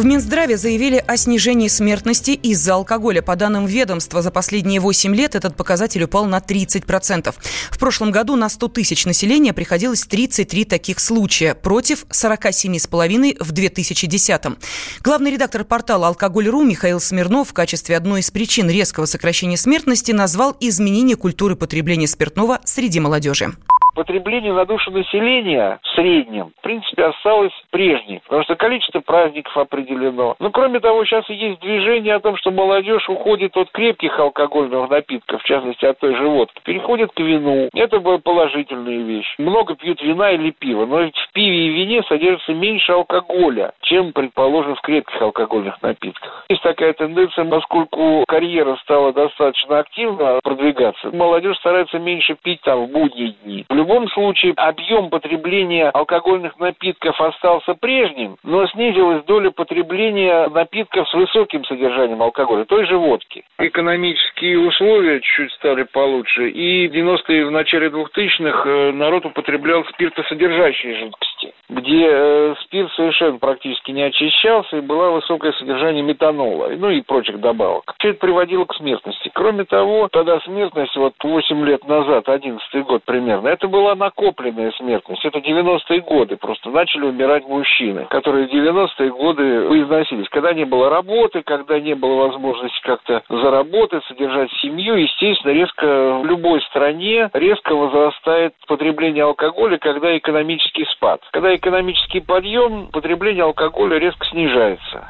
[0.00, 3.20] В Минздраве заявили о снижении смертности из-за алкоголя.
[3.20, 7.34] По данным ведомства, за последние 8 лет этот показатель упал на 30%.
[7.70, 14.46] В прошлом году на 100 тысяч населения приходилось 33 таких случая, против 47,5 в 2010
[14.46, 14.56] -м.
[15.02, 20.56] Главный редактор портала «Алкоголь.ру» Михаил Смирнов в качестве одной из причин резкого сокращения смертности назвал
[20.60, 23.54] изменение культуры потребления спиртного среди молодежи
[24.00, 30.36] потребление на душу населения в среднем, в принципе, осталось прежним, потому что количество праздников определено.
[30.38, 35.42] Но, кроме того, сейчас есть движение о том, что молодежь уходит от крепких алкогольных напитков,
[35.42, 37.68] в частности, от той же водки, переходит к вину.
[37.74, 39.34] Это была положительная вещь.
[39.36, 44.14] Много пьют вина или пива, но ведь в пиве и вине содержится меньше алкоголя, чем,
[44.14, 46.46] предположим, в крепких алкогольных напитках.
[46.48, 52.90] Есть такая тенденция, поскольку карьера стала достаточно активно продвигаться, молодежь старается меньше пить там в
[52.90, 53.66] будние дни.
[53.68, 61.14] В любом случае объем потребления алкогольных напитков остался прежним, но снизилась доля потребления напитков с
[61.14, 63.42] высоким содержанием алкоголя, той же водки.
[63.58, 70.94] Экономические условия чуть-чуть стали получше, и в 90-е в начале 2000-х э, народ употреблял спиртосодержащие
[70.94, 71.29] жидкости,
[71.68, 77.40] где э, спирт совершенно практически не очищался, и было высокое содержание метанола, ну и прочих
[77.40, 77.94] добавок.
[77.98, 79.30] Все это приводило к смертности.
[79.34, 85.24] Кроме того, тогда смертность, вот 8 лет назад, 11 год примерно, это была накопленная смертность.
[85.24, 86.36] Это 90-е годы.
[86.36, 89.42] Просто начали умирать мужчины, которые в 90-е годы
[89.82, 90.28] износились.
[90.28, 96.26] Когда не было работы, когда не было возможности как-то заработать, содержать семью, естественно, резко в
[96.26, 101.20] любой стране резко возрастает потребление алкоголя, когда экономический спад.
[101.32, 105.08] Когда экономический подъем, потребление алкоголя резко снижается.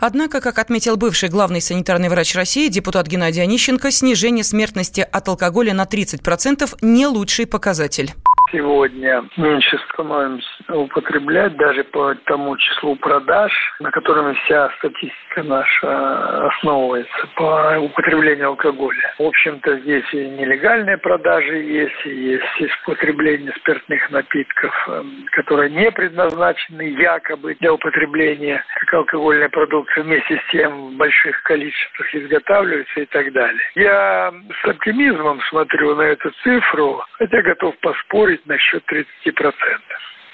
[0.00, 5.74] Однако, как отметил бывший главный санитарный врач России, депутат Геннадий Онищенко, снижение смертности от алкоголя
[5.74, 8.12] на 30% не лучший показатель
[8.50, 17.28] сегодня меньше становимся употреблять даже по тому числу продаж, на котором вся статистика наша основывается
[17.36, 19.14] по употреблению алкоголя.
[19.18, 22.44] В общем-то, здесь и нелегальные продажи есть, и есть
[22.86, 30.52] употребление спиртных напитков, эм, которые не предназначены якобы для употребления, как алкогольная продукция, вместе с
[30.52, 33.60] тем в больших количествах изготавливаются и так далее.
[33.74, 39.52] Я с оптимизмом смотрю на эту цифру, хотя готов поспорить, говорить насчет 30%.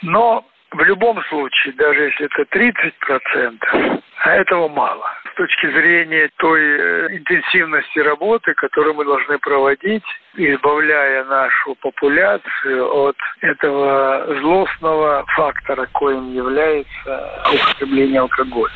[0.03, 5.05] Но в любом случае, даже если это 30%, а этого мало.
[5.33, 10.05] С точки зрения той э, интенсивности работы, которую мы должны проводить,
[10.35, 18.73] избавляя нашу популяцию от этого злостного фактора, коим является употребление алкоголя.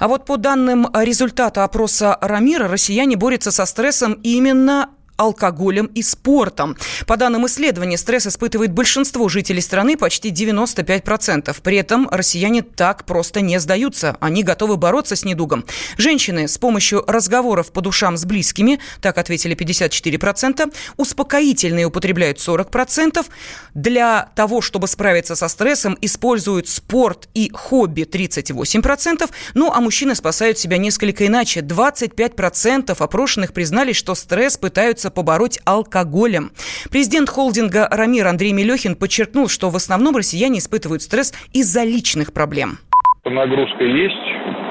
[0.00, 6.76] А вот по данным результата опроса Рамира, россияне борются со стрессом именно алкоголем и спортом.
[7.06, 11.54] По данным исследования, стресс испытывает большинство жителей страны, почти 95%.
[11.62, 14.16] При этом россияне так просто не сдаются.
[14.20, 15.64] Они готовы бороться с недугом.
[15.96, 23.26] Женщины с помощью разговоров по душам с близкими, так ответили 54%, успокоительные употребляют 40%.
[23.74, 29.28] Для того, чтобы справиться со стрессом, используют спорт и хобби 38%.
[29.54, 31.60] Ну, а мужчины спасают себя несколько иначе.
[31.60, 36.52] 25% опрошенных признались, что стресс пытаются пытаются побороть алкоголем.
[36.90, 42.78] Президент холдинга «Рамир» Андрей Мелехин подчеркнул, что в основном россияне испытывают стресс из-за личных проблем.
[43.24, 44.14] Нагрузка есть,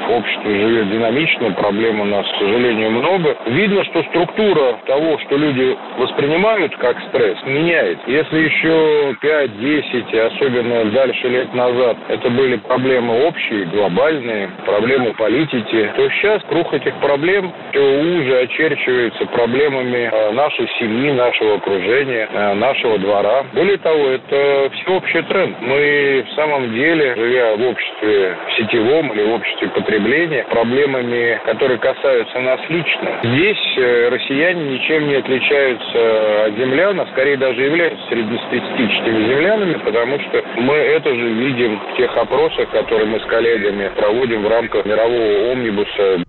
[0.10, 3.36] общество живет динамично, проблем у нас, к сожалению, много.
[3.48, 8.04] Видно, что структура того, что люди воспринимают как стресс, меняется.
[8.08, 16.10] Если еще 5-10, особенно дальше лет назад, это были проблемы общие, глобальные, проблемы политики, то
[16.10, 22.98] сейчас круг этих проблем все уже очерчивается проблемами э, нашей семьи, нашего окружения, э, нашего
[22.98, 23.44] двора.
[23.54, 25.58] Более того, это всеобщий тренд.
[25.62, 31.80] Мы в самом деле, живя в обществе сетевом или в обществе потребителей, потребления, проблемами, которые
[31.80, 33.20] касаются нас лично.
[33.24, 40.20] Здесь э, россияне ничем не отличаются от землян, а скорее даже являются среднестатистическими землянами, потому
[40.20, 44.86] что мы это же видим в тех опросах, которые мы с коллегами проводим в рамках
[44.86, 46.24] мирового омнибуса.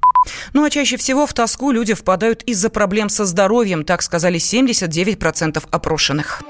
[0.54, 5.62] Ну а чаще всего в тоску люди впадают из-за проблем со здоровьем, так сказали 79%
[5.70, 6.42] опрошенных.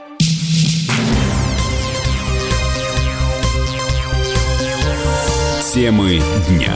[5.74, 6.72] Темы дня.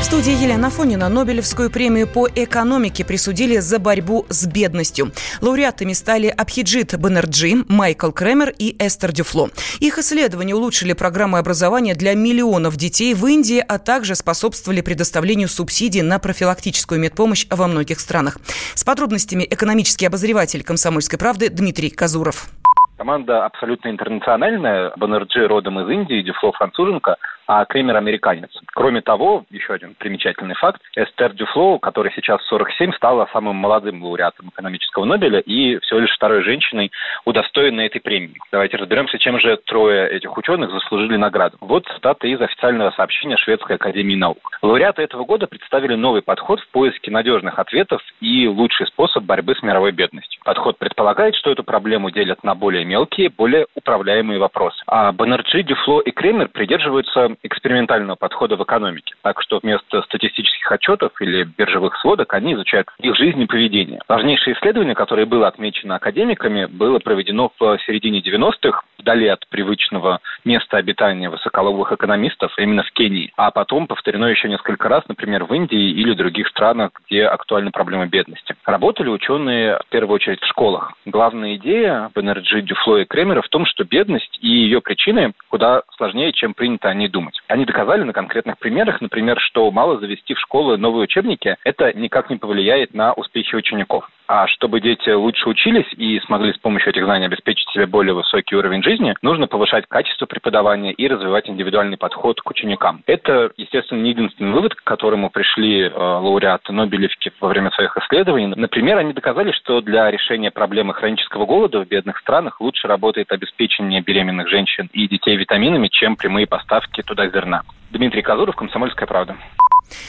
[0.00, 5.12] В студии Елена Фонина Нобелевскую премию по экономике присудили за борьбу с бедностью.
[5.42, 9.50] Лауреатами стали Абхиджит Банерджи, Майкл Кремер и Эстер Дюфло.
[9.80, 16.00] Их исследования улучшили программы образования для миллионов детей в Индии, а также способствовали предоставлению субсидий
[16.00, 18.38] на профилактическую медпомощь во многих странах.
[18.74, 22.48] С подробностями экономический обозреватель «Комсомольской правды» Дмитрий Казуров.
[22.96, 24.92] Команда абсолютно интернациональная.
[24.96, 27.16] Баннерджи родом из Индии, Дюфло француженка,
[27.46, 28.50] а Кремер американец.
[28.74, 34.48] Кроме того, еще один примечательный факт, Эстер Дюфло, которая сейчас 47, стала самым молодым лауреатом
[34.48, 36.90] экономического Нобеля и всего лишь второй женщиной,
[37.24, 38.38] удостоенной этой премии.
[38.52, 41.56] Давайте разберемся, чем же трое этих ученых заслужили награду.
[41.60, 44.38] Вот цитата из официального сообщения Шведской академии наук.
[44.62, 49.62] Лауреаты этого года представили новый подход в поиске надежных ответов и лучший способ борьбы с
[49.62, 50.40] мировой бедностью.
[50.44, 54.82] Подход предполагает, что эту проблему делят на более мелкие, более управляемые вопросы.
[54.86, 59.14] А Баннерджи, Дюфло и Кремер придерживаются экспериментального подхода в экономике.
[59.22, 64.00] Так что вместо статистических отчетов или биржевых сводок они изучают их жизнь и поведение.
[64.08, 70.78] Важнейшее исследование, которое было отмечено академиками, было проведено в середине 90-х, вдали от привычного места
[70.78, 75.90] обитания высоколовых экономистов, именно в Кении, а потом повторено еще несколько раз, например, в Индии
[75.90, 78.56] или других странах, где актуальна проблема бедности.
[78.64, 80.92] Работали ученые в первую очередь в школах.
[81.04, 86.32] Главная идея Бенерджи, Дюфло и Кремера в том, что бедность и ее причины куда сложнее,
[86.32, 87.40] чем принято о ней думать.
[87.48, 92.30] Они доказали на конкретных примерах, например, что мало завести в школы новые учебники, это никак
[92.30, 94.08] не повлияет на успехи учеников.
[94.26, 98.56] А чтобы дети лучше учились и смогли с помощью этих знаний обеспечить себе более высокий
[98.56, 103.02] уровень жизни, нужно повышать качество преподавания и развивать индивидуальный подход к ученикам.
[103.06, 108.54] Это, естественно, не единственный вывод, к которому пришли э, лауреаты Нобелевки во время своих исследований.
[108.56, 114.00] Например, они доказали, что для решения проблемы хронического голода в бедных странах лучше работает обеспечение
[114.00, 117.60] беременных женщин и детей витаминами, чем прямые поставки туда зерна.
[117.90, 119.36] Дмитрий Казуров, «Комсомольская правда».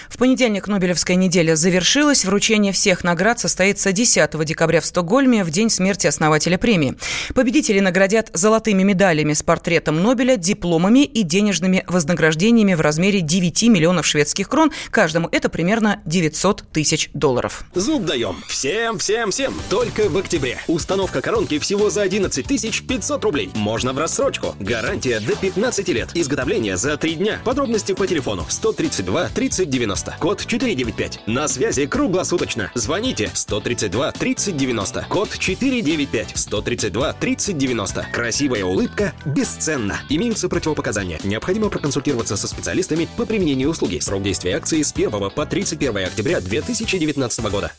[0.10, 2.26] В понедельник Нобелевская неделя завершилась.
[2.26, 6.96] Вручение всех наград состоится 10 декабря в Стокгольме, в день смерти основателя премии.
[7.36, 14.06] Победители наградят золотыми медалями с портретом Нобеля, дипломами и денежными вознаграждениями в размере 9 миллионов
[14.06, 14.72] шведских крон.
[14.90, 17.64] Каждому это примерно 900 тысяч долларов.
[17.76, 18.44] Зуб даем.
[18.48, 19.54] Всем, всем, всем.
[19.70, 20.60] Только в октябре.
[20.68, 23.52] Установка коронки всего за 11 тысяч 500 рублей.
[23.56, 24.56] Можно в рассрочку.
[24.60, 26.10] Гарантия до 15 лет.
[26.14, 27.40] Изготовление за 3 дня.
[27.44, 30.18] Подробности по телефону 132 30 90.
[30.20, 31.28] Код 495.
[31.28, 32.72] На связи круглосуточно.
[32.74, 35.06] Звоните 132 30 90.
[35.10, 36.32] Код 495.
[36.36, 38.08] 132 30 90.
[38.12, 40.02] Красивая улыбка бесценна.
[40.10, 41.20] Имеются противопоказания.
[41.24, 44.00] Необходимо проконсультироваться со специалистами по применению услуги.
[44.00, 47.72] Срок действия акции с 1 по 31 октября 2019 года.